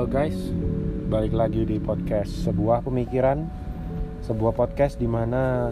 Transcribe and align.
Halo 0.00 0.16
guys, 0.16 0.40
balik 1.12 1.36
lagi 1.36 1.68
di 1.68 1.76
podcast 1.76 2.48
sebuah 2.48 2.80
pemikiran, 2.88 3.44
sebuah 4.24 4.56
podcast 4.56 4.96
di 4.96 5.04
mana 5.04 5.68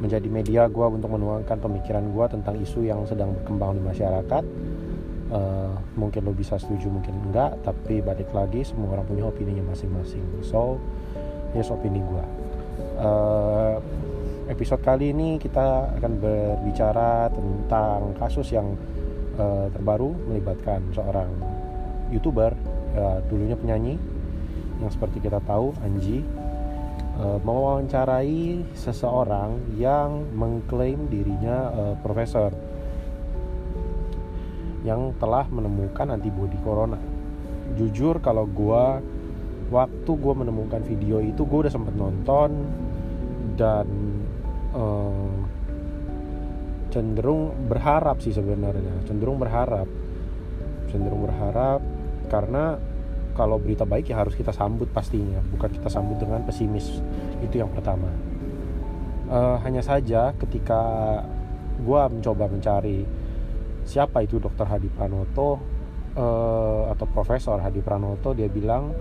menjadi 0.00 0.24
media 0.24 0.64
gue 0.72 0.88
untuk 0.88 1.12
menuangkan 1.12 1.60
pemikiran 1.60 2.08
gue 2.08 2.26
tentang 2.32 2.56
isu 2.64 2.88
yang 2.88 3.04
sedang 3.04 3.36
berkembang 3.36 3.76
di 3.76 3.84
masyarakat. 3.84 4.44
Uh, 5.28 5.76
mungkin 6.00 6.24
lo 6.24 6.32
bisa 6.32 6.56
setuju, 6.56 6.88
mungkin 6.88 7.12
enggak, 7.28 7.60
tapi 7.60 8.00
balik 8.00 8.32
lagi 8.32 8.64
semua 8.64 8.96
orang 8.96 9.04
punya 9.04 9.28
opininya 9.28 9.68
masing-masing. 9.68 10.24
So, 10.40 10.80
here's 11.52 11.68
opini 11.68 12.00
gue. 12.00 12.24
Uh, 12.96 13.84
episode 14.48 14.80
kali 14.80 15.12
ini 15.12 15.36
kita 15.36 15.92
akan 16.00 16.16
berbicara 16.16 17.28
tentang 17.36 18.16
kasus 18.16 18.48
yang 18.48 18.80
uh, 19.36 19.68
terbaru 19.76 20.16
melibatkan 20.24 20.88
seorang 20.96 21.28
youtuber 22.08 22.56
ya, 22.94 23.20
dulunya 23.26 23.56
penyanyi 23.58 23.98
yang 24.78 24.90
seperti 24.92 25.18
kita 25.18 25.42
tahu 25.42 25.74
Anji 25.82 26.22
uh, 27.18 27.38
mewawancarai 27.42 28.62
seseorang 28.78 29.74
yang 29.74 30.30
mengklaim 30.32 31.10
dirinya 31.10 31.72
uh, 31.74 31.94
profesor 31.98 32.54
yang 34.86 35.10
telah 35.18 35.44
menemukan 35.50 36.14
antibodi 36.14 36.56
corona. 36.62 36.96
Jujur 37.74 38.22
kalau 38.22 38.46
gue 38.46 38.84
waktu 39.68 40.10
gue 40.10 40.34
menemukan 40.34 40.80
video 40.86 41.20
itu 41.20 41.44
gue 41.44 41.58
udah 41.66 41.72
sempet 41.72 41.92
nonton 41.98 42.64
dan 43.58 43.86
uh, 44.72 45.34
cenderung 46.88 47.52
berharap 47.68 48.24
sih 48.24 48.32
sebenarnya 48.32 49.04
cenderung 49.04 49.36
berharap 49.36 49.84
cenderung 50.88 51.28
berharap 51.28 51.84
karena 52.28 52.78
kalau 53.34 53.56
berita 53.58 53.86
baik 53.86 54.10
ya 54.10 54.18
harus 54.18 54.34
kita 54.34 54.50
sambut 54.50 54.90
pastinya 54.90 55.38
bukan 55.54 55.70
kita 55.70 55.86
sambut 55.86 56.18
dengan 56.18 56.42
pesimis. 56.42 57.00
Itu 57.42 57.62
yang 57.62 57.70
pertama. 57.70 58.10
Uh, 59.28 59.60
hanya 59.60 59.84
saja 59.84 60.32
ketika 60.40 60.80
gue 61.78 62.00
mencoba 62.10 62.48
mencari 62.48 63.04
siapa 63.84 64.24
itu 64.24 64.40
dokter 64.40 64.64
Hadi 64.64 64.88
Pranoto 64.88 65.60
uh, 66.16 66.90
atau 66.90 67.06
Profesor 67.12 67.60
Hadi 67.60 67.84
Pranoto 67.84 68.32
dia 68.32 68.48
bilang 68.48 68.92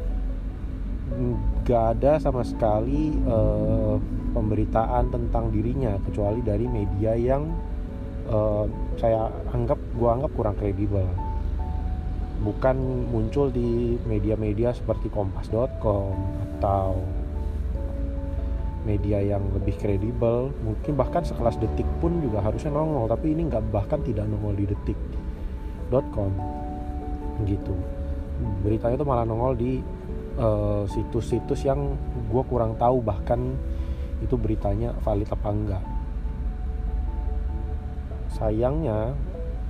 gak 1.64 1.98
ada 1.98 2.20
sama 2.20 2.44
sekali 2.44 3.16
uh, 3.26 3.96
pemberitaan 4.36 5.08
tentang 5.08 5.50
dirinya 5.56 5.96
kecuali 6.04 6.44
dari 6.44 6.68
media 6.68 7.16
yang 7.16 7.48
uh, 8.28 8.68
saya 9.00 9.32
anggap 9.56 9.80
gue 9.96 10.10
anggap 10.12 10.32
kurang 10.36 10.56
kredibel 10.60 11.08
bukan 12.42 12.78
muncul 13.10 13.50
di 13.50 13.98
media-media 14.06 14.74
seperti 14.74 15.10
kompas.com 15.10 16.14
atau 16.58 16.98
media 18.88 19.20
yang 19.20 19.44
lebih 19.52 19.76
kredibel. 19.76 20.54
Mungkin 20.64 20.96
bahkan 20.96 21.26
sekelas 21.26 21.60
detik 21.60 21.86
pun 22.00 22.24
juga 22.24 22.40
harusnya 22.40 22.72
nongol 22.72 23.12
tapi 23.12 23.36
ini 23.36 23.52
nggak 23.52 23.68
bahkan 23.74 24.00
tidak 24.06 24.24
nongol 24.30 24.56
di 24.56 24.66
detik.com 24.70 26.32
gitu. 27.44 27.76
Beritanya 28.64 28.96
itu 29.02 29.06
malah 29.06 29.26
nongol 29.28 29.54
di 29.58 29.84
eh, 30.38 30.84
situs-situs 30.88 31.66
uh, 31.66 31.74
yang 31.74 32.00
gue 32.32 32.44
kurang 32.48 32.80
tahu 32.80 33.04
bahkan 33.04 33.58
itu 34.22 34.40
beritanya 34.40 34.96
valid 35.02 35.30
apa 35.30 35.50
enggak. 35.50 35.84
Sayangnya 38.38 39.18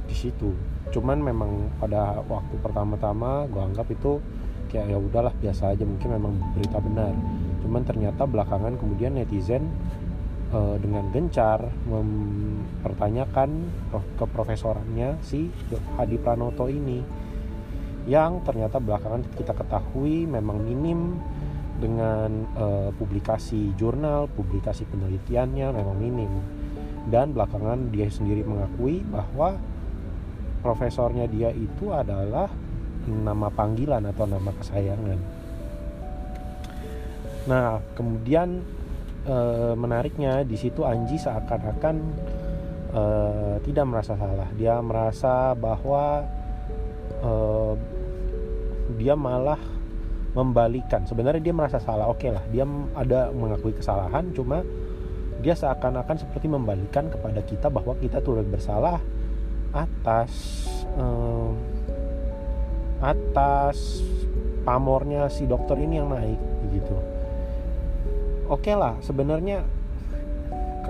di 0.08 0.16
situ. 0.16 0.56
Cuman 0.90 1.20
memang 1.20 1.70
pada 1.78 2.24
waktu 2.26 2.56
pertama-tama 2.64 3.46
gue 3.52 3.62
anggap 3.62 3.88
itu 3.92 4.24
kayak 4.72 4.92
ya 4.92 4.98
udahlah 5.00 5.34
biasa 5.36 5.76
aja 5.76 5.84
mungkin 5.84 6.10
memang 6.16 6.34
berita 6.56 6.80
benar. 6.80 7.14
Cuman 7.64 7.84
ternyata 7.84 8.24
belakangan 8.24 8.80
kemudian 8.80 9.16
netizen 9.20 9.68
uh, 10.56 10.76
dengan 10.80 11.12
gencar 11.12 11.68
mempertanyakan 11.88 13.50
ke 14.16 14.26
profesorannya 14.28 15.20
si 15.24 15.52
Hadi 16.00 16.16
Pranoto 16.20 16.72
ini 16.72 17.04
yang 18.08 18.40
ternyata 18.48 18.80
belakangan 18.80 19.28
kita 19.36 19.52
ketahui 19.52 20.24
memang 20.24 20.64
minim 20.64 21.20
dengan 21.78 22.48
uh, 22.58 22.90
publikasi 22.96 23.76
jurnal, 23.78 24.32
publikasi 24.32 24.88
penelitiannya 24.88 25.68
memang 25.76 25.98
minim. 26.00 26.32
Dan 27.08 27.32
belakangan 27.32 27.92
dia 27.92 28.08
sendiri 28.12 28.44
mengakui 28.44 29.00
bahwa 29.08 29.56
profesornya 30.68 31.32
dia 31.32 31.48
itu 31.56 31.96
adalah 31.96 32.52
nama 33.08 33.48
panggilan 33.48 34.04
atau 34.12 34.28
nama 34.28 34.52
kesayangan. 34.52 35.20
Nah, 37.48 37.80
kemudian 37.96 38.60
e, 39.24 39.38
menariknya 39.80 40.44
di 40.44 40.60
situ 40.60 40.84
Anji 40.84 41.16
seakan-akan 41.16 41.96
e, 42.92 43.04
tidak 43.64 43.86
merasa 43.88 44.20
salah. 44.20 44.52
Dia 44.60 44.84
merasa 44.84 45.56
bahwa 45.56 46.28
e, 47.24 47.32
dia 49.00 49.16
malah 49.16 49.60
membalikan. 50.36 51.08
Sebenarnya 51.08 51.40
dia 51.40 51.56
merasa 51.56 51.80
salah. 51.80 52.12
Oke 52.12 52.28
okay 52.28 52.36
lah, 52.36 52.44
dia 52.52 52.68
ada 52.92 53.32
mengakui 53.32 53.72
kesalahan, 53.72 54.36
cuma 54.36 54.68
dia 55.40 55.56
seakan-akan 55.56 56.28
seperti 56.28 56.52
membalikan 56.52 57.08
kepada 57.08 57.40
kita 57.40 57.72
bahwa 57.72 57.96
kita 58.04 58.20
turut 58.20 58.44
bersalah 58.44 59.00
atas 59.86 60.32
um, 60.98 61.54
atas 62.98 64.02
pamornya 64.66 65.30
si 65.30 65.46
dokter 65.46 65.78
ini 65.78 66.02
yang 66.02 66.10
naik 66.10 66.40
gitu. 66.74 66.98
Oke 68.48 68.72
okay 68.72 68.76
lah 68.76 68.98
sebenarnya 69.06 69.62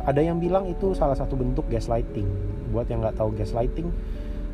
ada 0.08 0.22
yang 0.24 0.40
bilang 0.40 0.70
itu 0.72 0.96
salah 0.96 1.18
satu 1.18 1.36
bentuk 1.36 1.68
gaslighting. 1.68 2.28
Buat 2.72 2.88
yang 2.88 3.04
nggak 3.04 3.20
tahu 3.20 3.36
gaslighting 3.36 3.92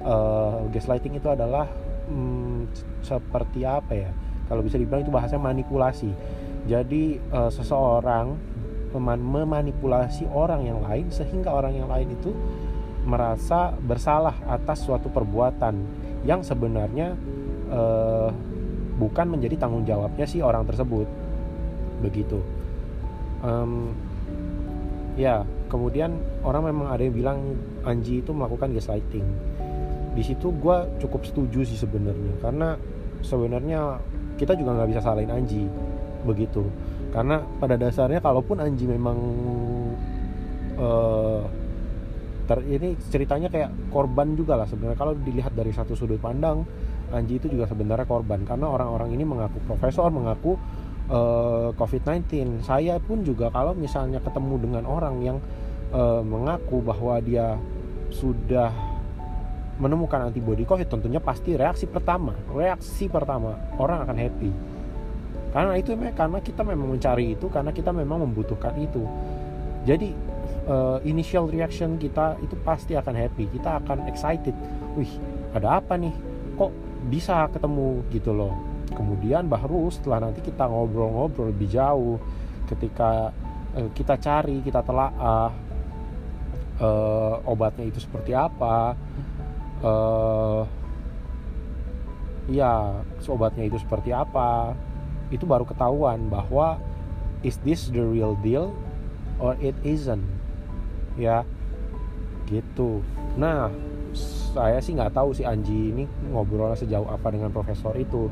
uh, 0.04 0.68
gaslighting 0.70 1.18
itu 1.18 1.28
adalah 1.32 1.68
um, 2.12 2.68
seperti 3.02 3.64
apa 3.64 3.94
ya? 3.94 4.10
Kalau 4.52 4.62
bisa 4.62 4.76
dibilang 4.76 5.02
itu 5.08 5.12
bahasanya 5.12 5.44
manipulasi. 5.50 6.12
Jadi 6.68 7.20
uh, 7.32 7.52
seseorang 7.52 8.36
memanipulasi 8.94 10.30
orang 10.30 10.70
yang 10.70 10.80
lain 10.86 11.10
sehingga 11.10 11.50
orang 11.50 11.74
yang 11.74 11.90
lain 11.90 12.14
itu 12.14 12.30
merasa 13.04 13.76
bersalah 13.76 14.36
atas 14.48 14.88
suatu 14.88 15.12
perbuatan 15.12 15.76
yang 16.24 16.40
sebenarnya 16.40 17.16
uh, 17.68 18.32
bukan 18.96 19.28
menjadi 19.28 19.60
tanggung 19.60 19.84
jawabnya 19.84 20.24
si 20.24 20.40
orang 20.40 20.64
tersebut. 20.64 21.08
Begitu. 22.00 22.40
Um, 23.44 23.92
ya 25.20 25.44
kemudian 25.68 26.16
orang 26.48 26.72
memang 26.72 26.88
ada 26.90 27.04
yang 27.04 27.16
bilang 27.16 27.40
Anji 27.84 28.24
itu 28.24 28.32
melakukan 28.32 28.72
gaslighting. 28.72 29.26
Di 30.14 30.24
situ 30.24 30.54
gue 30.54 30.78
cukup 31.04 31.28
setuju 31.28 31.66
sih 31.66 31.76
sebenarnya 31.76 32.40
karena 32.40 32.78
sebenarnya 33.26 34.00
kita 34.40 34.56
juga 34.56 34.80
nggak 34.80 34.90
bisa 34.96 35.02
salahin 35.04 35.34
Anji. 35.34 35.68
Begitu. 36.24 36.64
Karena 37.12 37.44
pada 37.60 37.76
dasarnya 37.76 38.24
kalaupun 38.24 38.64
Anji 38.64 38.88
memang 38.88 39.18
uh, 40.80 41.44
ter 42.44 42.60
ini 42.68 42.96
ceritanya 43.10 43.48
kayak 43.48 43.72
korban 43.90 44.36
juga 44.36 44.60
lah 44.60 44.68
sebenarnya. 44.68 45.00
Kalau 45.00 45.14
dilihat 45.16 45.56
dari 45.56 45.72
satu 45.72 45.96
sudut 45.96 46.20
pandang 46.20 46.64
Anji 47.14 47.38
itu 47.38 47.48
juga 47.48 47.70
sebenarnya 47.70 48.10
korban. 48.10 48.42
Karena 48.44 48.68
orang-orang 48.74 49.14
ini 49.14 49.24
mengaku 49.24 49.62
profesor 49.70 50.10
mengaku 50.10 50.58
uh, 50.58 50.58
eh, 51.14 51.70
COVID-19 51.78 52.66
saya 52.66 52.98
pun 52.98 53.22
juga 53.22 53.54
kalau 53.54 53.78
misalnya 53.78 54.18
ketemu 54.20 54.56
dengan 54.60 54.84
orang 54.90 55.16
yang 55.22 55.38
uh, 55.94 56.26
mengaku 56.26 56.82
bahwa 56.82 57.22
dia 57.22 57.56
sudah 58.10 58.74
menemukan 59.74 60.30
antibodi 60.30 60.70
COVID 60.70 60.86
tentunya 60.86 61.18
pasti 61.18 61.58
reaksi 61.58 61.90
pertama 61.90 62.38
reaksi 62.54 63.10
pertama 63.10 63.58
orang 63.78 64.06
akan 64.06 64.18
happy. 64.18 64.52
Karena 65.54 65.78
itu 65.78 65.94
karena 66.18 66.40
kita 66.42 66.62
memang 66.66 66.98
mencari 66.98 67.38
itu 67.38 67.46
karena 67.46 67.70
kita 67.70 67.94
memang 67.94 68.26
membutuhkan 68.26 68.74
itu. 68.78 69.06
Jadi 69.86 70.33
uh, 70.68 70.98
initial 71.04 71.48
reaction 71.50 72.00
kita 72.00 72.40
itu 72.44 72.56
pasti 72.62 72.96
akan 72.96 73.16
happy. 73.16 73.50
Kita 73.52 73.84
akan 73.84 74.08
excited. 74.10 74.56
Wih 74.96 75.12
ada 75.56 75.80
apa 75.80 75.96
nih? 76.00 76.14
Kok 76.56 76.72
bisa 77.08 77.48
ketemu 77.52 78.04
gitu 78.12 78.32
loh. 78.32 78.54
Kemudian 78.94 79.50
baru 79.50 79.90
setelah 79.90 80.30
nanti 80.30 80.46
kita 80.46 80.70
ngobrol-ngobrol 80.70 81.50
lebih 81.50 81.72
jauh 81.72 82.22
ketika 82.70 83.34
uh, 83.76 83.90
kita 83.92 84.16
cari 84.22 84.62
kita 84.62 84.86
telah 84.86 85.10
uh, 85.18 85.52
uh, 86.80 87.36
obatnya 87.50 87.90
itu 87.90 88.00
seperti 88.02 88.32
apa 88.34 88.96
uh, 89.84 90.64
ya 92.52 93.04
obatnya 93.28 93.68
itu 93.68 93.80
seperti 93.80 94.12
apa 94.12 94.76
itu 95.32 95.48
baru 95.48 95.66
ketahuan 95.66 96.28
bahwa 96.28 96.78
is 97.42 97.58
this 97.64 97.90
the 97.90 98.04
real 98.04 98.36
deal 98.44 98.76
or 99.40 99.58
it 99.64 99.76
isn't 99.82 100.24
ya 101.18 101.46
gitu. 102.50 103.02
Nah 103.38 103.70
saya 104.54 104.78
sih 104.78 104.94
nggak 104.94 105.18
tahu 105.18 105.34
si 105.34 105.42
Anji 105.42 105.90
ini 105.90 106.06
ngobrol 106.30 106.78
sejauh 106.78 107.10
apa 107.10 107.34
dengan 107.34 107.50
profesor 107.50 107.98
itu. 107.98 108.30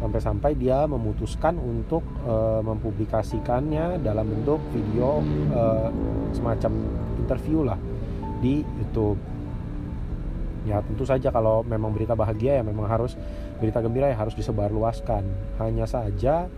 Sampai-sampai 0.00 0.56
dia 0.56 0.88
memutuskan 0.88 1.60
untuk 1.60 2.00
uh, 2.24 2.64
mempublikasikannya 2.64 4.00
dalam 4.00 4.32
bentuk 4.32 4.56
video 4.72 5.20
uh, 5.52 5.92
semacam 6.32 6.72
interview 7.20 7.68
lah 7.68 7.76
di 8.40 8.64
YouTube. 8.64 9.20
Ya 10.64 10.80
tentu 10.80 11.04
saja 11.04 11.28
kalau 11.28 11.60
memang 11.68 11.92
berita 11.92 12.16
bahagia 12.16 12.60
ya 12.60 12.64
memang 12.64 12.88
harus 12.88 13.12
berita 13.60 13.84
gembira 13.84 14.08
ya 14.08 14.16
harus 14.16 14.32
disebarluaskan. 14.32 15.20
Hanya 15.60 15.84
saja 15.84 16.48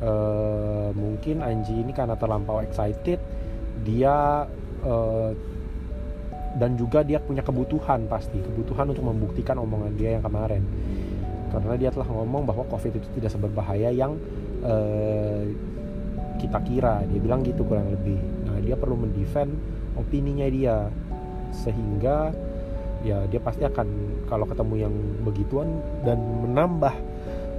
uh, 0.00 0.88
mungkin 0.96 1.44
Anji 1.44 1.76
ini 1.84 1.92
karena 1.92 2.16
terlampau 2.16 2.64
excited 2.64 3.20
dia 3.82 4.46
uh, 4.84 5.30
dan 6.58 6.74
juga 6.74 7.04
dia 7.06 7.22
punya 7.22 7.44
kebutuhan 7.44 8.08
pasti 8.10 8.40
kebutuhan 8.40 8.90
untuk 8.90 9.04
membuktikan 9.06 9.60
omongan 9.60 9.94
dia 9.94 10.18
yang 10.18 10.24
kemarin. 10.24 10.64
Karena 11.48 11.80
dia 11.80 11.88
telah 11.88 12.08
ngomong 12.08 12.44
bahwa 12.44 12.64
covid 12.68 12.92
itu 13.00 13.08
tidak 13.16 13.32
seberbahaya 13.32 13.88
yang 13.88 14.16
uh, 14.64 15.42
kita 16.38 16.58
kira. 16.66 17.04
Dia 17.08 17.20
bilang 17.20 17.40
gitu 17.46 17.64
kurang 17.64 17.88
lebih. 17.92 18.20
Nah 18.48 18.58
dia 18.60 18.76
perlu 18.76 19.00
mendefend 19.00 19.54
opininya 19.96 20.46
dia 20.48 20.86
sehingga 21.50 22.30
ya 23.06 23.24
dia 23.30 23.40
pasti 23.40 23.62
akan 23.62 23.86
kalau 24.26 24.44
ketemu 24.44 24.74
yang 24.88 24.94
begituan 25.22 25.68
dan 26.02 26.18
menambah 26.18 26.94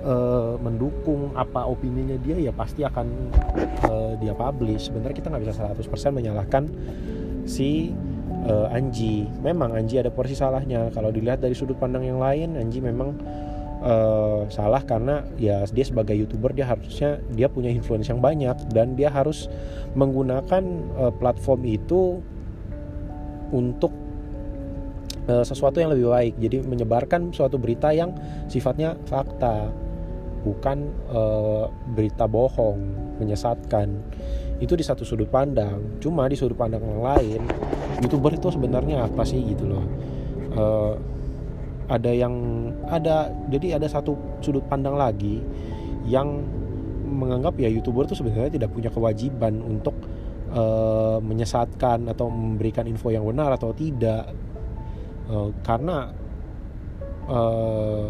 uh, 0.04 0.56
mendukung 0.60 1.36
apa 1.36 1.68
opininya 1.68 2.16
dia 2.20 2.38
ya 2.40 2.52
pasti 2.56 2.86
akan 2.86 3.08
uh, 3.88 4.14
dia 4.20 4.34
publish. 4.36 4.92
Sebenarnya 4.92 5.16
kita 5.16 5.28
nggak 5.32 5.44
bisa 5.44 5.54
100% 5.76 6.16
menyalahkan 6.16 6.64
si 7.44 7.92
uh, 8.48 8.72
Anji. 8.72 9.28
Memang 9.44 9.76
Anji 9.76 10.00
ada 10.00 10.12
porsi 10.12 10.36
salahnya. 10.36 10.92
Kalau 10.94 11.12
dilihat 11.12 11.44
dari 11.44 11.56
sudut 11.56 11.76
pandang 11.76 12.06
yang 12.08 12.20
lain 12.20 12.56
Anji 12.56 12.80
memang 12.80 13.16
uh, 13.84 14.48
salah 14.48 14.84
karena 14.84 15.26
ya 15.36 15.64
dia 15.68 15.86
sebagai 15.86 16.16
youtuber 16.16 16.56
dia 16.56 16.68
harusnya 16.68 17.20
dia 17.34 17.48
punya 17.52 17.72
influence 17.72 18.08
yang 18.08 18.24
banyak 18.24 18.56
dan 18.72 18.96
dia 18.96 19.12
harus 19.12 19.52
menggunakan 19.96 20.64
uh, 21.00 21.14
platform 21.16 21.62
itu 21.68 22.22
untuk 23.50 23.92
sesuatu 25.30 25.78
yang 25.78 25.94
lebih 25.94 26.10
baik. 26.10 26.34
Jadi 26.42 26.58
menyebarkan 26.66 27.30
suatu 27.30 27.62
berita 27.62 27.94
yang 27.94 28.18
sifatnya 28.50 28.98
fakta 29.06 29.70
bukan 30.44 30.92
uh, 31.12 31.68
berita 31.96 32.26
bohong 32.26 32.80
menyesatkan. 33.20 34.00
Itu 34.60 34.76
di 34.76 34.84
satu 34.84 35.08
sudut 35.08 35.32
pandang. 35.32 36.00
Cuma 36.04 36.28
di 36.28 36.36
sudut 36.36 36.56
pandang 36.56 36.84
yang 36.84 37.04
lain 37.04 37.42
youtuber 38.00 38.32
itu 38.36 38.48
sebenarnya 38.52 39.06
apa 39.08 39.24
sih 39.28 39.40
gitu 39.44 39.68
loh. 39.68 39.86
Uh, 40.56 40.94
ada 41.90 42.12
yang 42.14 42.34
ada 42.86 43.34
jadi 43.50 43.82
ada 43.82 43.90
satu 43.90 44.14
sudut 44.46 44.64
pandang 44.70 44.94
lagi 44.94 45.42
yang 46.06 46.46
menganggap 47.10 47.58
ya 47.58 47.68
youtuber 47.68 48.06
itu 48.06 48.14
sebenarnya 48.14 48.54
tidak 48.54 48.70
punya 48.70 48.94
kewajiban 48.94 49.60
untuk 49.66 49.98
uh, 50.54 51.18
menyesatkan 51.20 52.06
atau 52.08 52.30
memberikan 52.30 52.86
info 52.86 53.10
yang 53.10 53.26
benar 53.26 53.52
atau 53.58 53.74
tidak. 53.74 54.30
Uh, 55.30 55.54
karena 55.62 56.10
uh, 57.30 58.10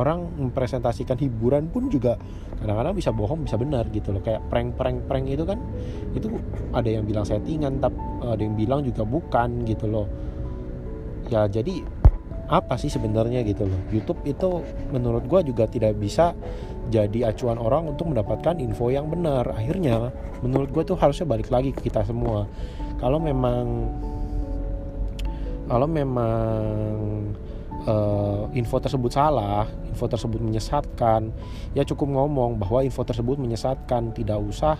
orang 0.00 0.24
mempresentasikan 0.40 1.20
hiburan 1.20 1.68
pun 1.68 1.92
juga 1.92 2.16
kadang-kadang 2.56 2.96
bisa 2.96 3.12
bohong 3.12 3.44
bisa 3.44 3.60
benar 3.60 3.84
gitu 3.92 4.16
loh. 4.16 4.24
Kayak 4.24 4.48
prank 4.48 4.80
prank 4.80 5.04
prank 5.04 5.28
itu 5.28 5.44
kan 5.44 5.60
itu 6.16 6.32
ada 6.72 6.88
yang 6.88 7.04
bilang 7.04 7.28
settingan 7.28 7.76
tapi 7.84 8.00
ada 8.24 8.40
yang 8.40 8.56
bilang 8.56 8.80
juga 8.80 9.04
bukan 9.04 9.68
gitu 9.68 9.84
loh. 9.84 10.08
Ya 11.28 11.44
jadi 11.44 11.84
apa 12.50 12.74
sih 12.80 12.90
sebenarnya 12.90 13.44
gitu 13.46 13.68
loh? 13.68 13.80
YouTube 13.94 14.24
itu 14.26 14.64
menurut 14.90 15.22
gue 15.28 15.52
juga 15.52 15.70
tidak 15.70 15.94
bisa 16.00 16.34
jadi 16.90 17.30
acuan 17.30 17.60
orang 17.60 17.94
untuk 17.94 18.10
mendapatkan 18.10 18.58
info 18.58 18.90
yang 18.90 19.06
benar. 19.06 19.46
Akhirnya 19.54 20.10
menurut 20.42 20.74
gue 20.74 20.82
tuh 20.82 20.98
harusnya 20.98 21.28
balik 21.30 21.52
lagi 21.52 21.70
ke 21.70 21.86
kita 21.86 22.02
semua. 22.02 22.50
Kalau 22.98 23.22
memang 23.22 23.86
kalau 25.70 25.86
memang 25.86 26.50
uh, 27.86 28.50
info 28.52 28.76
tersebut 28.82 29.12
salah 29.12 29.64
info 29.88 30.08
tersebut 30.10 30.40
menyesatkan 30.42 31.30
ya 31.72 31.86
cukup 31.86 32.12
ngomong 32.12 32.60
bahwa 32.60 32.84
info 32.84 33.06
tersebut 33.06 33.40
menyesatkan 33.40 34.12
tidak 34.12 34.40
usah 34.42 34.76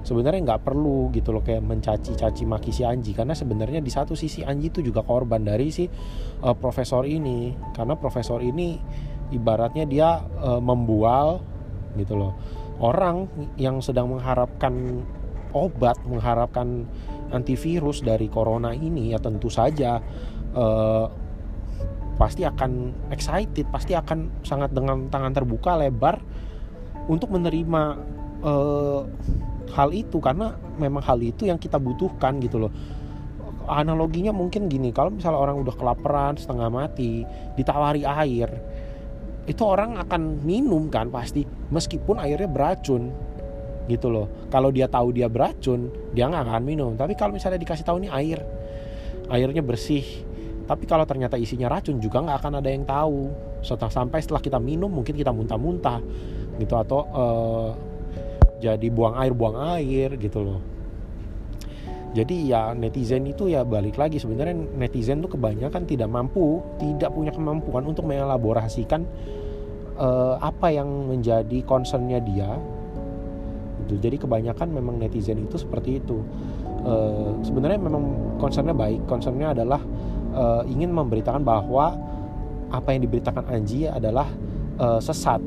sebenarnya 0.00 0.40
nggak 0.40 0.64
perlu 0.64 1.12
gitu 1.12 1.36
loh 1.36 1.44
kayak 1.44 1.60
mencaci 1.60 2.16
caci 2.16 2.48
maki 2.48 2.72
si 2.72 2.82
Anji 2.88 3.12
karena 3.12 3.36
sebenarnya 3.36 3.84
di 3.84 3.92
satu 3.92 4.16
sisi 4.16 4.40
Anji 4.40 4.72
itu 4.72 4.80
juga 4.80 5.04
korban 5.04 5.44
dari 5.44 5.68
si 5.68 5.84
uh, 5.84 6.56
profesor 6.56 7.04
ini 7.04 7.52
karena 7.76 7.94
profesor 8.00 8.40
ini 8.40 8.80
ibaratnya 9.30 9.84
dia 9.86 10.18
uh, 10.40 10.58
membual 10.58 11.44
gitu 11.98 12.14
loh. 12.18 12.32
Orang 12.80 13.28
yang 13.60 13.84
sedang 13.84 14.08
mengharapkan 14.08 15.04
obat 15.52 16.00
mengharapkan 16.06 16.86
antivirus 17.34 18.00
dari 18.00 18.30
corona 18.30 18.72
ini 18.72 19.12
ya 19.12 19.18
tentu 19.20 19.52
saja 19.52 20.00
uh, 20.56 21.06
pasti 22.20 22.44
akan 22.44 22.92
excited 23.08 23.64
pasti 23.72 23.96
akan 23.96 24.44
sangat 24.44 24.76
dengan 24.76 25.08
tangan 25.08 25.32
terbuka 25.32 25.80
lebar 25.80 26.20
untuk 27.08 27.32
menerima 27.32 27.82
uh, 28.44 29.00
hal 29.72 29.88
itu. 29.96 30.20
Karena 30.20 30.52
memang 30.76 31.00
hal 31.00 31.16
itu 31.24 31.48
yang 31.48 31.56
kita 31.56 31.80
butuhkan 31.80 32.36
gitu 32.44 32.60
loh. 32.60 32.72
Analoginya 33.64 34.36
mungkin 34.36 34.68
gini 34.68 34.92
kalau 34.92 35.16
misalnya 35.16 35.40
orang 35.40 35.56
udah 35.64 35.72
kelaparan 35.72 36.36
setengah 36.36 36.68
mati 36.68 37.24
ditawari 37.56 38.04
air 38.04 38.50
itu 39.48 39.62
orang 39.64 39.96
akan 39.96 40.44
minum 40.44 40.92
kan 40.92 41.08
pasti 41.08 41.42
meskipun 41.72 42.20
airnya 42.20 42.50
beracun 42.50 43.08
gitu 43.88 44.12
loh. 44.12 44.28
Kalau 44.52 44.68
dia 44.68 44.86
tahu 44.86 45.16
dia 45.16 45.30
beracun 45.32 45.88
dia 46.12 46.28
nggak 46.28 46.44
akan 46.44 46.64
minum. 46.66 46.92
Tapi 47.00 47.16
kalau 47.16 47.32
misalnya 47.32 47.56
dikasih 47.56 47.86
tahu 47.86 48.04
ini 48.04 48.12
air 48.12 48.44
airnya 49.30 49.62
bersih 49.62 50.02
tapi 50.70 50.86
kalau 50.86 51.02
ternyata 51.02 51.34
isinya 51.34 51.66
racun 51.66 51.98
juga 51.98 52.22
nggak 52.22 52.38
akan 52.46 52.62
ada 52.62 52.70
yang 52.70 52.86
tahu. 52.86 53.26
Setelah 53.58 53.90
sampai 53.90 54.22
setelah 54.22 54.38
kita 54.38 54.62
minum 54.62 54.86
mungkin 54.86 55.18
kita 55.18 55.34
muntah-muntah 55.34 55.98
gitu 56.62 56.78
atau 56.78 57.00
uh, 57.10 57.68
jadi 58.62 58.86
buang 58.86 59.18
air 59.18 59.34
buang 59.34 59.58
air 59.74 60.14
gitu 60.14 60.46
loh. 60.46 60.62
Jadi 62.14 62.54
ya 62.54 62.70
netizen 62.70 63.26
itu 63.26 63.50
ya 63.50 63.66
balik 63.66 63.98
lagi 63.98 64.22
sebenarnya 64.22 64.54
netizen 64.78 65.18
tuh 65.18 65.34
kebanyakan 65.34 65.90
tidak 65.90 66.06
mampu 66.06 66.62
tidak 66.78 67.10
punya 67.18 67.34
kemampuan 67.34 67.82
untuk 67.90 68.06
mengelaborasikan 68.06 69.02
uh, 69.98 70.38
apa 70.38 70.70
yang 70.70 70.86
menjadi 71.10 71.66
concernnya 71.66 72.22
dia. 72.22 72.54
Gitu 73.90 73.98
jadi 73.98 74.22
kebanyakan 74.22 74.70
memang 74.70 75.02
netizen 75.02 75.42
itu 75.42 75.58
seperti 75.58 75.98
itu. 75.98 76.22
Uh, 76.86 77.34
sebenarnya 77.42 77.82
memang 77.82 78.38
concernnya 78.38 78.70
baik 78.70 79.02
concernnya 79.10 79.50
adalah 79.50 79.82
uh, 80.34 80.62
ingin 80.66 80.90
memberitakan 80.90 81.42
bahwa 81.42 81.94
apa 82.70 82.88
yang 82.94 83.02
diberitakan 83.06 83.44
Anji 83.50 83.86
adalah 83.90 84.30
uh, 84.78 85.00
sesat. 85.02 85.42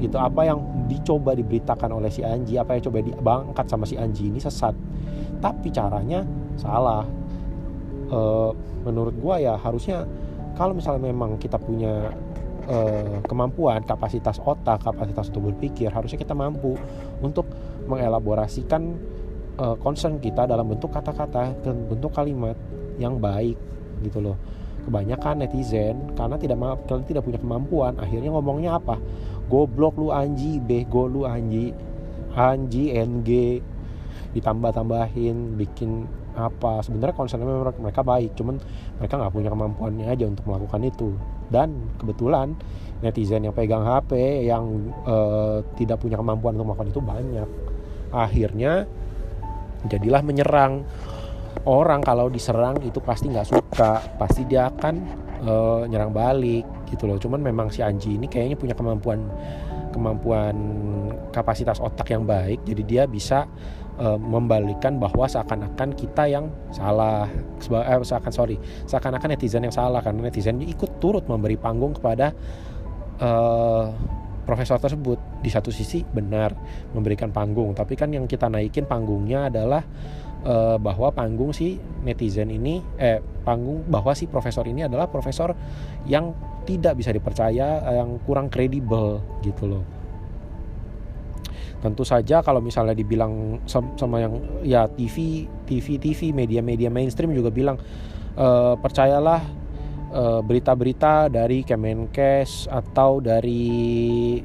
Gitu 0.00 0.16
apa 0.16 0.48
yang 0.48 0.64
dicoba 0.88 1.36
diberitakan 1.36 1.92
oleh 1.92 2.10
si 2.10 2.26
Anji 2.26 2.58
apa 2.58 2.74
yang 2.74 2.82
coba 2.90 2.98
dibangkat 3.04 3.66
sama 3.70 3.84
si 3.86 3.94
Anji 4.00 4.32
ini 4.32 4.42
sesat. 4.42 4.74
Tapi 5.38 5.68
caranya 5.70 6.26
salah. 6.58 7.06
E, 8.10 8.20
menurut 8.82 9.14
gua 9.22 9.38
ya 9.38 9.54
harusnya 9.54 10.02
kalau 10.58 10.74
misalnya 10.74 11.06
memang 11.06 11.38
kita 11.38 11.60
punya 11.62 12.10
e, 12.66 12.76
kemampuan 13.22 13.86
kapasitas 13.86 14.42
otak 14.42 14.82
kapasitas 14.82 15.30
untuk 15.30 15.54
berpikir 15.54 15.94
harusnya 15.94 16.18
kita 16.18 16.34
mampu 16.34 16.74
untuk 17.22 17.46
mengelaborasikan 17.86 18.98
e, 19.54 19.64
concern 19.78 20.18
kita 20.18 20.50
dalam 20.50 20.66
bentuk 20.66 20.90
kata-kata 20.90 21.54
dan 21.62 21.76
bentuk 21.86 22.10
kalimat 22.10 22.58
yang 22.98 23.22
baik 23.22 23.54
gitu 24.04 24.18
loh. 24.20 24.36
Kebanyakan 24.80 25.44
netizen 25.44 26.16
karena 26.16 26.40
tidak 26.40 26.56
kalian 26.88 27.04
tidak 27.04 27.22
punya 27.28 27.38
kemampuan 27.38 27.92
akhirnya 28.00 28.32
ngomongnya 28.32 28.80
apa? 28.80 28.96
Goblok 29.52 30.00
lu 30.00 30.08
anji 30.10 30.56
bego 30.58 31.04
lu 31.04 31.28
anji. 31.28 31.72
Anji 32.30 32.94
ng 32.94 33.26
ditambah 34.30 34.70
tambahin 34.70 35.58
bikin 35.58 36.06
apa? 36.38 36.80
Sebenarnya 36.86 37.14
concernnya 37.14 37.74
mereka 37.76 38.00
baik 38.06 38.38
cuman 38.38 38.56
mereka 39.02 39.14
nggak 39.18 39.34
punya 39.34 39.50
kemampuannya 39.50 40.06
aja 40.06 40.24
untuk 40.30 40.44
melakukan 40.46 40.80
itu. 40.86 41.08
Dan 41.50 41.90
kebetulan 41.98 42.54
netizen 43.02 43.44
yang 43.48 43.56
pegang 43.56 43.82
HP 43.82 44.44
yang 44.46 44.94
uh, 45.04 45.64
tidak 45.74 45.98
punya 45.98 46.20
kemampuan 46.20 46.54
untuk 46.56 46.72
melakukan 46.72 46.90
itu 46.94 47.00
banyak. 47.02 47.48
Akhirnya 48.14 48.86
jadilah 49.88 50.20
menyerang 50.20 50.84
orang 51.68 52.00
kalau 52.00 52.30
diserang 52.32 52.80
itu 52.82 52.98
pasti 53.02 53.28
nggak 53.28 53.48
suka 53.48 54.00
pasti 54.16 54.48
dia 54.48 54.70
akan 54.70 54.94
uh, 55.44 55.82
nyerang 55.86 56.14
balik 56.14 56.64
gitu 56.88 57.06
loh. 57.06 57.16
Cuman 57.20 57.40
memang 57.44 57.68
si 57.68 57.84
Anji 57.84 58.16
ini 58.16 58.26
kayaknya 58.26 58.56
punya 58.56 58.74
kemampuan 58.74 59.28
kemampuan 59.90 60.56
kapasitas 61.34 61.82
otak 61.82 62.14
yang 62.14 62.24
baik 62.24 62.62
jadi 62.62 62.82
dia 62.86 63.02
bisa 63.10 63.46
uh, 63.98 64.16
membalikan 64.16 64.96
bahwa 64.96 65.26
seakan-akan 65.26 65.94
kita 65.98 66.30
yang 66.30 66.48
salah 66.70 67.26
eh, 67.60 68.00
seakan 68.00 68.32
sorry 68.32 68.56
seakan-akan 68.86 69.34
netizen 69.34 69.66
yang 69.66 69.74
salah 69.74 70.00
karena 70.00 70.30
netizen 70.30 70.62
ikut 70.62 71.02
turut 71.02 71.26
memberi 71.26 71.58
panggung 71.58 71.94
kepada 71.94 72.32
uh, 73.18 73.90
profesor 74.44 74.80
tersebut. 74.80 75.42
Di 75.44 75.50
satu 75.52 75.68
sisi 75.72 76.04
benar 76.04 76.54
memberikan 76.92 77.30
panggung. 77.30 77.72
Tapi 77.76 77.94
kan 77.94 78.10
yang 78.12 78.24
kita 78.24 78.48
naikin 78.48 78.84
panggungnya 78.88 79.48
adalah 79.52 79.82
uh, 80.44 80.76
bahwa 80.80 81.12
panggung 81.12 81.52
si 81.52 81.76
netizen 82.04 82.48
ini 82.52 82.80
eh 82.96 83.20
panggung 83.44 83.84
bahwa 83.88 84.12
si 84.16 84.28
profesor 84.28 84.64
ini 84.68 84.84
adalah 84.84 85.08
profesor 85.08 85.52
yang 86.08 86.32
tidak 86.68 87.00
bisa 87.00 87.10
dipercaya 87.10 87.82
yang 87.96 88.20
kurang 88.24 88.52
kredibel 88.52 89.20
gitu 89.40 89.66
loh. 89.66 89.84
Tentu 91.80 92.04
saja 92.04 92.44
kalau 92.44 92.60
misalnya 92.60 92.92
dibilang 92.92 93.64
sama 93.64 94.20
yang 94.20 94.36
ya 94.60 94.84
TV 94.84 95.48
TV 95.64 95.96
TV 95.96 96.36
media-media 96.36 96.92
mainstream 96.92 97.32
juga 97.32 97.48
bilang 97.48 97.80
e, 98.36 98.48
percayalah 98.76 99.40
eh, 99.40 99.59
berita-berita 100.42 101.30
dari 101.30 101.62
Kemenkes 101.62 102.66
atau 102.66 103.22
dari 103.22 104.42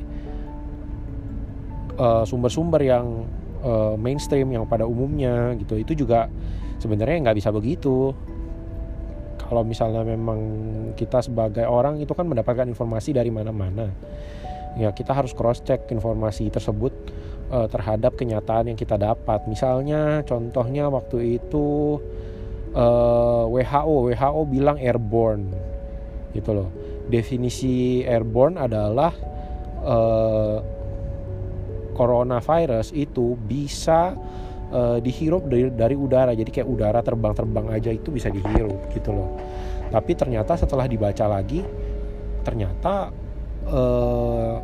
eh, 1.98 2.24
sumber-sumber 2.30 2.82
yang 2.86 3.26
uh, 3.66 3.94
mainstream 3.98 4.54
yang 4.54 4.64
pada 4.70 4.86
umumnya 4.86 5.58
gitu. 5.58 5.76
Itu 5.82 5.98
juga 5.98 6.30
sebenarnya 6.78 7.26
nggak 7.26 7.38
bisa 7.42 7.50
begitu. 7.50 8.14
Kalau 9.42 9.62
misalnya 9.62 10.02
memang 10.02 10.40
kita 10.98 11.22
sebagai 11.22 11.66
orang 11.70 12.02
itu 12.02 12.14
kan 12.14 12.26
mendapatkan 12.26 12.66
informasi 12.66 13.14
dari 13.14 13.30
mana-mana. 13.34 13.90
Ya 14.76 14.92
kita 14.92 15.14
harus 15.16 15.32
cross 15.32 15.62
check 15.66 15.88
informasi 15.90 16.50
tersebut 16.50 16.94
uh, 17.50 17.68
terhadap 17.70 18.18
kenyataan 18.18 18.74
yang 18.74 18.78
kita 18.78 18.98
dapat. 18.98 19.46
Misalnya 19.50 20.26
contohnya 20.26 20.90
waktu 20.90 21.42
itu 21.42 22.00
uh, 22.75 23.48
WHO 23.50 24.12
WHO 24.12 24.41
bilang 24.51 24.77
airborne 24.77 25.50
gitu 26.36 26.51
loh. 26.51 26.70
Definisi 27.08 28.03
airborne 28.03 28.60
adalah 28.60 29.13
uh, 29.82 30.58
coronavirus 31.96 32.91
itu 32.91 33.39
bisa 33.39 34.13
uh, 34.70 34.98
dihirup 35.00 35.48
dari, 35.48 35.72
dari 35.72 35.96
udara. 35.96 36.36
Jadi 36.36 36.51
kayak 36.51 36.67
udara 36.67 37.00
terbang-terbang 37.00 37.72
aja 37.72 37.89
itu 37.96 38.12
bisa 38.12 38.27
dihirup 38.27 38.91
gitu 38.91 39.15
loh. 39.15 39.39
Tapi 39.89 40.12
ternyata 40.17 40.60
setelah 40.60 40.86
dibaca 40.91 41.25
lagi 41.29 41.63
ternyata 42.46 43.10
uh, 43.65 44.55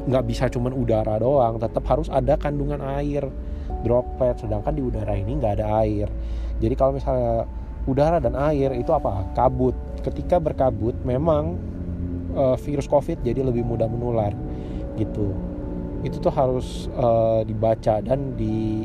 nggak 0.00 0.24
bisa 0.24 0.48
cuman 0.48 0.72
udara 0.72 1.20
doang 1.20 1.60
tetap 1.60 1.84
harus 1.84 2.08
ada 2.08 2.40
kandungan 2.40 2.80
air 2.80 3.28
droplet 3.84 4.36
sedangkan 4.40 4.72
di 4.72 4.80
udara 4.80 5.12
ini 5.12 5.36
nggak 5.36 5.60
ada 5.60 5.66
air 5.84 6.08
jadi 6.60 6.74
kalau 6.76 6.92
misalnya 6.92 7.48
udara 7.88 8.20
dan 8.20 8.36
air 8.36 8.76
itu 8.76 8.92
apa? 8.92 9.24
Kabut. 9.32 9.72
Ketika 10.04 10.36
berkabut 10.36 10.96
memang 11.04 11.56
uh, 12.36 12.56
virus 12.60 12.84
covid 12.84 13.20
jadi 13.24 13.40
lebih 13.40 13.64
mudah 13.64 13.88
menular 13.88 14.36
gitu. 15.00 15.32
Itu 16.04 16.20
tuh 16.20 16.32
harus 16.32 16.88
uh, 16.96 17.44
dibaca 17.44 18.00
dan 18.04 18.36
di 18.36 18.84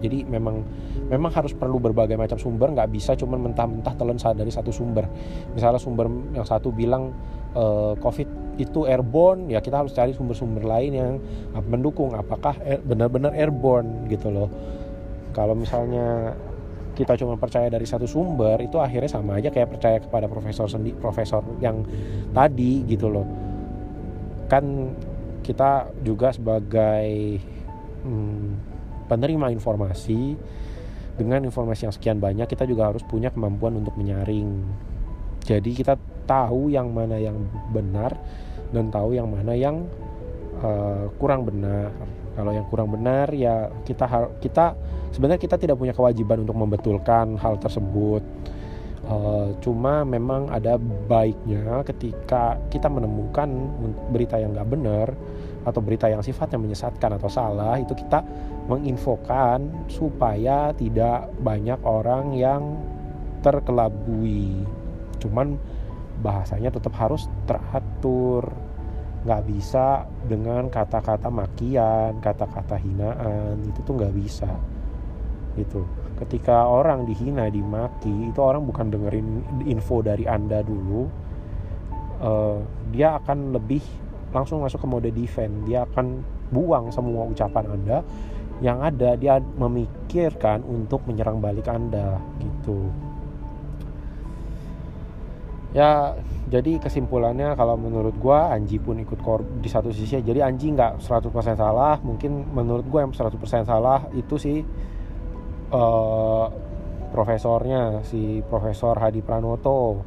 jadi 0.00 0.24
memang 0.24 0.64
memang 1.12 1.28
harus 1.32 1.52
perlu 1.52 1.80
berbagai 1.80 2.16
macam 2.16 2.36
sumber. 2.36 2.72
Nggak 2.72 2.88
bisa 2.92 3.16
cuma 3.16 3.40
mentah-mentah 3.40 3.96
telan 3.96 4.16
dari 4.16 4.52
satu 4.52 4.72
sumber. 4.72 5.08
Misalnya 5.56 5.80
sumber 5.80 6.08
yang 6.36 6.44
satu 6.44 6.72
bilang 6.72 7.12
uh, 7.56 7.96
covid 8.00 8.28
itu 8.60 8.84
airborne 8.84 9.48
ya 9.48 9.64
kita 9.64 9.80
harus 9.80 9.96
cari 9.96 10.12
sumber-sumber 10.12 10.60
lain 10.60 10.92
yang 10.92 11.12
mendukung 11.64 12.12
apakah 12.12 12.52
benar-benar 12.84 13.32
airborne 13.32 14.04
gitu 14.12 14.28
loh. 14.28 14.52
Kalau 15.32 15.56
misalnya 15.56 16.36
kita 17.00 17.16
cuma 17.16 17.40
percaya 17.40 17.72
dari 17.72 17.88
satu 17.88 18.04
sumber 18.04 18.60
itu 18.60 18.76
akhirnya 18.76 19.08
sama 19.08 19.40
aja 19.40 19.48
kayak 19.48 19.72
percaya 19.72 19.96
kepada 19.96 20.28
profesor 20.28 20.68
sendi 20.68 20.92
profesor 20.92 21.40
yang 21.64 21.80
tadi 22.36 22.84
gitu 22.84 23.08
loh 23.08 23.24
kan 24.52 24.92
kita 25.40 25.88
juga 26.04 26.36
sebagai 26.36 27.40
hmm, 28.04 28.44
penerima 29.08 29.48
informasi 29.56 30.36
dengan 31.16 31.40
informasi 31.48 31.88
yang 31.88 31.94
sekian 31.96 32.18
banyak 32.20 32.44
kita 32.44 32.68
juga 32.68 32.92
harus 32.92 33.00
punya 33.08 33.32
kemampuan 33.32 33.80
untuk 33.80 33.96
menyaring 33.96 34.60
jadi 35.44 35.70
kita 35.72 35.94
tahu 36.28 36.70
yang 36.70 36.92
mana 36.92 37.16
yang 37.16 37.36
benar 37.72 38.14
dan 38.70 38.92
tahu 38.92 39.18
yang 39.18 39.26
mana 39.26 39.56
yang 39.56 39.82
uh, 40.62 41.10
kurang 41.18 41.42
benar. 41.48 41.90
Kalau 42.38 42.54
yang 42.54 42.66
kurang 42.70 42.94
benar 42.94 43.34
ya 43.34 43.68
kita 43.82 44.06
kita 44.38 44.78
sebenarnya 45.14 45.40
kita 45.40 45.56
tidak 45.58 45.76
punya 45.78 45.94
kewajiban 45.94 46.42
untuk 46.42 46.56
membetulkan 46.58 47.38
hal 47.38 47.58
tersebut. 47.58 48.22
Uh, 49.00 49.56
cuma 49.64 50.04
memang 50.04 50.52
ada 50.52 50.76
baiknya 51.08 51.82
ketika 51.88 52.60
kita 52.68 52.86
menemukan 52.86 53.48
berita 54.12 54.36
yang 54.36 54.52
nggak 54.52 54.70
benar 54.70 55.08
atau 55.64 55.80
berita 55.80 56.06
yang 56.06 56.20
sifatnya 56.20 56.60
menyesatkan 56.60 57.16
atau 57.16 57.26
salah 57.26 57.80
itu 57.80 57.96
kita 57.96 58.22
menginfokan 58.68 59.88
supaya 59.88 60.70
tidak 60.76 61.32
banyak 61.40 61.80
orang 61.82 62.36
yang 62.36 62.76
terkelabui. 63.40 64.62
Cuman 65.18 65.56
bahasanya 66.20 66.68
tetap 66.68 66.92
harus 67.00 67.26
teratur 67.48 68.52
nggak 69.20 69.42
bisa 69.52 70.08
dengan 70.24 70.72
kata-kata 70.72 71.28
makian 71.28 72.16
kata-kata 72.24 72.80
hinaan 72.80 73.60
itu 73.68 73.84
tuh 73.84 74.00
nggak 74.00 74.16
bisa 74.16 74.48
gitu. 75.60 75.84
Ketika 76.20 76.68
orang 76.68 77.08
dihina 77.08 77.48
dimaki 77.48 78.32
itu 78.32 78.40
orang 78.40 78.64
bukan 78.64 78.92
dengerin 78.92 79.28
info 79.68 80.04
dari 80.04 80.28
anda 80.28 80.60
dulu 80.60 81.08
uh, 82.20 82.60
dia 82.92 83.16
akan 83.16 83.56
lebih 83.56 83.80
langsung 84.30 84.62
masuk 84.62 84.84
ke 84.84 84.86
mode 84.86 85.10
defend 85.10 85.66
dia 85.66 85.88
akan 85.88 86.22
buang 86.52 86.92
semua 86.92 87.26
ucapan 87.26 87.66
anda 87.72 87.98
yang 88.60 88.84
ada. 88.84 89.16
Dia 89.16 89.40
memikirkan 89.40 90.62
untuk 90.64 91.08
menyerang 91.08 91.40
balik 91.40 91.66
anda 91.66 92.20
gitu. 92.38 92.92
Ya 95.70 96.18
jadi 96.50 96.82
kesimpulannya 96.82 97.54
kalau 97.54 97.78
menurut 97.78 98.18
gue 98.18 98.34
Anji 98.34 98.82
pun 98.82 98.98
ikut 98.98 99.22
kor 99.22 99.46
di 99.62 99.70
satu 99.70 99.94
sisi 99.94 100.18
jadi 100.18 100.42
Anji 100.42 100.74
nggak 100.74 100.98
100% 100.98 101.30
salah. 101.54 101.96
Mungkin 102.02 102.50
menurut 102.52 102.84
gue 102.90 103.00
yang 103.00 103.14
100% 103.14 103.38
salah 103.64 104.04
itu 104.12 104.34
sih 104.36 104.58
uh, 105.70 106.46
profesornya 107.10 108.06
si 108.06 108.42
Profesor 108.46 108.94
Hadi 108.98 109.22
Pranoto 109.22 110.02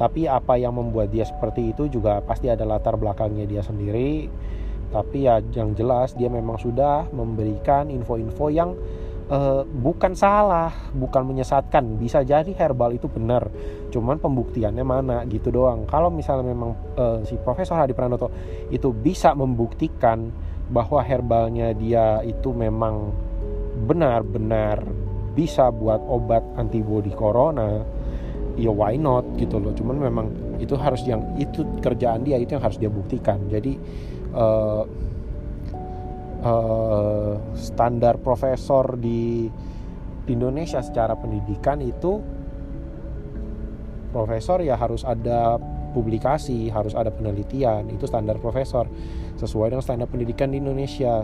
tapi 0.00 0.24
apa 0.24 0.56
yang 0.56 0.80
membuat 0.80 1.12
dia 1.12 1.28
seperti 1.28 1.76
itu 1.76 1.92
juga 1.92 2.24
pasti 2.24 2.48
ada 2.48 2.64
latar 2.64 2.96
belakangnya 2.96 3.44
dia 3.44 3.60
sendiri 3.60 4.32
tapi 4.90 5.28
ya 5.28 5.38
yang 5.54 5.76
jelas 5.76 6.16
dia 6.16 6.32
memang 6.32 6.56
sudah 6.56 7.12
memberikan 7.12 7.92
info-info 7.92 8.50
yang 8.50 8.74
uh, 9.30 9.62
bukan 9.62 10.12
salah, 10.18 10.74
bukan 10.92 11.22
menyesatkan. 11.30 11.96
Bisa 11.96 12.26
jadi 12.26 12.50
herbal 12.50 12.98
itu 12.98 13.06
benar, 13.06 13.46
cuman 13.94 14.18
pembuktiannya 14.18 14.82
mana 14.82 15.22
gitu 15.30 15.54
doang. 15.54 15.86
Kalau 15.86 16.10
misalnya 16.10 16.50
memang 16.50 16.74
uh, 16.98 17.22
si 17.22 17.38
Profesor 17.38 17.78
Hadi 17.78 17.94
Pranoto 17.94 18.34
itu 18.74 18.90
bisa 18.90 19.32
membuktikan 19.32 20.28
bahwa 20.70 21.02
herbalnya 21.02 21.74
dia 21.74 22.22
itu 22.26 22.50
memang 22.50 23.14
benar-benar 23.86 24.84
bisa 25.32 25.70
buat 25.70 26.02
obat 26.10 26.42
antibodi 26.58 27.14
corona, 27.14 27.80
ya 28.58 28.70
why 28.74 28.98
not 28.98 29.24
gitu 29.38 29.56
loh. 29.62 29.72
Cuman 29.72 29.96
memang 29.96 30.26
itu 30.60 30.76
harus 30.76 31.00
yang 31.08 31.24
itu 31.40 31.64
kerjaan 31.80 32.26
dia 32.26 32.36
itu 32.36 32.56
yang 32.58 32.64
harus 32.64 32.76
dia 32.76 32.92
buktikan. 32.92 33.40
Jadi 33.48 33.78
uh, 34.36 34.84
uh, 36.44 37.34
standar 37.56 38.20
profesor 38.20 38.98
di, 39.00 39.48
di 40.26 40.30
Indonesia 40.34 40.84
secara 40.84 41.16
pendidikan 41.16 41.80
itu 41.80 42.20
profesor 44.10 44.60
ya 44.60 44.74
harus 44.74 45.06
ada 45.06 45.56
publikasi, 45.90 46.70
harus 46.70 46.94
ada 46.94 47.10
penelitian, 47.10 47.90
itu 47.90 48.06
standar 48.06 48.38
profesor 48.38 48.86
sesuai 49.38 49.74
dengan 49.74 49.82
standar 49.82 50.08
pendidikan 50.10 50.50
di 50.50 50.58
Indonesia 50.58 51.22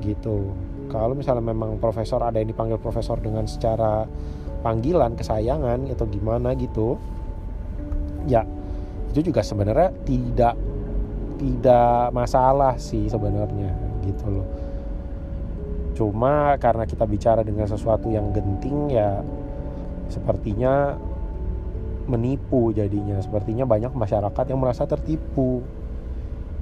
gitu. 0.00 0.67
Kalau 0.88 1.12
misalnya 1.12 1.44
memang 1.44 1.76
profesor 1.76 2.24
ada 2.24 2.40
yang 2.40 2.48
dipanggil 2.48 2.80
profesor 2.80 3.20
dengan 3.20 3.44
secara 3.44 4.08
panggilan 4.64 5.14
kesayangan 5.14 5.86
atau 5.92 6.06
gimana 6.08 6.56
gitu, 6.56 6.96
ya 8.26 8.42
itu 9.12 9.32
juga 9.32 9.40
sebenarnya 9.44 9.92
tidak 10.04 10.54
tidak 11.38 12.10
masalah 12.10 12.74
sih 12.80 13.06
sebenarnya 13.06 13.72
gitu 14.02 14.26
loh. 14.28 14.48
Cuma 15.94 16.54
karena 16.58 16.86
kita 16.86 17.04
bicara 17.04 17.42
dengan 17.42 17.66
sesuatu 17.66 18.08
yang 18.10 18.30
genting 18.30 18.90
ya 18.90 19.22
sepertinya 20.08 20.96
menipu 22.08 22.72
jadinya. 22.72 23.20
Sepertinya 23.20 23.68
banyak 23.68 23.92
masyarakat 23.92 24.44
yang 24.48 24.58
merasa 24.58 24.88
tertipu 24.88 25.60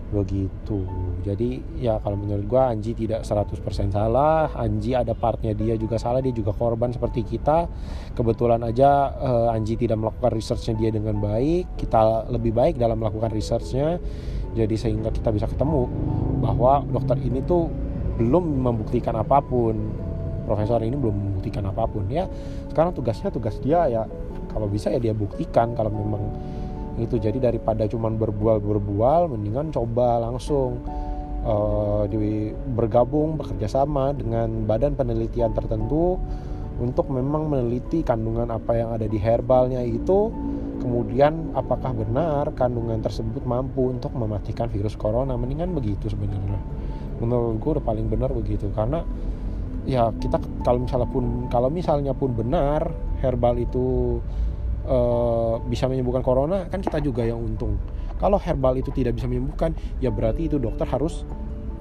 begitu. 0.06 0.86
Jadi 1.26 1.82
ya 1.82 1.98
kalau 1.98 2.14
menurut 2.14 2.46
gue 2.46 2.62
Anji 2.62 2.92
tidak 2.94 3.26
100% 3.26 3.90
salah. 3.90 4.54
Anji 4.54 4.94
ada 4.94 5.12
partnya 5.18 5.50
dia 5.50 5.75
juga 5.75 5.98
salah 5.98 6.22
dia 6.22 6.30
juga 6.30 6.54
korban 6.54 6.94
seperti 6.94 7.26
kita. 7.26 7.66
Kebetulan 8.14 8.62
aja 8.62 9.10
uh, 9.10 9.54
Anji 9.54 9.75
tidak 9.75 9.98
melakukan 9.98 10.30
researchnya 10.30 10.75
dia 10.78 10.90
dengan 10.94 11.18
baik. 11.18 11.75
Kita 11.75 12.30
lebih 12.30 12.54
baik 12.54 12.78
dalam 12.78 13.02
melakukan 13.02 13.34
researchnya. 13.34 13.98
Jadi 14.54 14.75
sehingga 14.78 15.10
kita 15.10 15.34
bisa 15.34 15.50
ketemu 15.50 15.90
bahwa 16.40 16.86
dokter 16.86 17.18
ini 17.20 17.42
tuh 17.42 17.68
belum 18.16 18.62
membuktikan 18.62 19.18
apa 19.18 19.42
pun. 19.42 19.75
Profesor 20.46 20.78
ini 20.86 20.94
belum 20.94 21.12
membuktikan 21.12 21.66
apa 21.66 21.90
pun 21.90 22.06
ya. 22.06 22.30
Sekarang 22.70 22.94
tugasnya 22.94 23.34
tugas 23.34 23.58
dia 23.58 23.90
ya. 23.90 24.06
Kalau 24.54 24.70
bisa 24.70 24.88
ya 24.94 25.02
dia 25.02 25.12
buktikan 25.12 25.75
kalau 25.75 25.90
memang 25.90 26.22
itu 26.96 27.20
jadi 27.20 27.36
daripada 27.36 27.84
cuman 27.84 28.16
berbual 28.16 28.60
berbual 28.60 29.28
mendingan 29.28 29.68
coba 29.68 30.20
langsung 30.20 30.80
uh, 31.46 32.04
di 32.08 32.50
bergabung 32.74 33.36
bekerja 33.36 33.68
sama 33.68 34.16
dengan 34.16 34.64
badan 34.64 34.98
penelitian 34.98 35.52
tertentu 35.52 36.18
untuk 36.76 37.08
memang 37.08 37.48
meneliti 37.48 38.04
kandungan 38.04 38.52
apa 38.52 38.76
yang 38.76 38.92
ada 38.92 39.08
di 39.08 39.16
herbalnya 39.16 39.80
itu. 39.80 40.32
Kemudian 40.76 41.56
apakah 41.56 41.96
benar 41.96 42.52
kandungan 42.52 43.00
tersebut 43.00 43.42
mampu 43.48 43.90
untuk 43.90 44.12
mematikan 44.12 44.68
virus 44.68 44.94
corona? 44.94 45.34
Mendingan 45.34 45.72
begitu 45.72 46.12
sebenarnya. 46.12 46.60
Menurut 47.18 47.58
gue 47.58 47.80
paling 47.80 48.06
benar 48.06 48.30
begitu. 48.30 48.68
Karena 48.76 49.00
ya 49.88 50.12
kita 50.20 50.36
kalau 50.62 50.84
misalnya 50.84 51.08
pun 51.08 51.24
kalau 51.48 51.68
misalnya 51.72 52.12
pun 52.12 52.36
benar 52.36 52.92
herbal 53.24 53.56
itu 53.56 54.20
uh, 54.87 55.61
bisa 55.66 55.90
menyembuhkan 55.90 56.23
corona 56.23 56.64
kan 56.71 56.81
kita 56.81 57.02
juga 57.02 57.26
yang 57.26 57.43
untung. 57.43 57.76
Kalau 58.16 58.40
herbal 58.40 58.81
itu 58.81 58.88
tidak 58.95 59.21
bisa 59.21 59.28
menyembuhkan 59.28 59.76
ya 60.00 60.09
berarti 60.09 60.49
itu 60.49 60.57
dokter 60.57 60.88
harus 60.88 61.26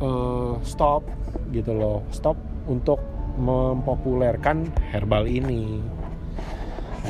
uh, 0.04 0.60
stop 0.66 1.08
gitu 1.56 1.72
loh. 1.72 2.04
Stop 2.12 2.36
untuk 2.68 3.00
mempopulerkan 3.40 4.68
herbal 4.92 5.30
ini. 5.30 5.80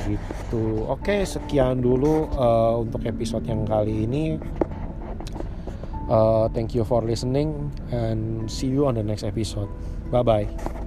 Gitu. 0.06 0.86
Oke 0.86 1.24
sekian 1.24 1.80
dulu 1.82 2.28
uh, 2.36 2.78
untuk 2.84 3.02
episode 3.08 3.48
yang 3.48 3.66
kali 3.66 4.06
ini. 4.06 4.38
Uh, 6.06 6.46
thank 6.54 6.78
you 6.78 6.86
for 6.86 7.02
listening 7.02 7.74
and 7.90 8.46
see 8.46 8.70
you 8.70 8.86
on 8.86 8.94
the 8.94 9.02
next 9.02 9.26
episode. 9.26 9.72
Bye 10.14 10.22
bye 10.22 10.85